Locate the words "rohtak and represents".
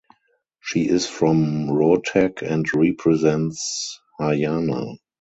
1.67-3.99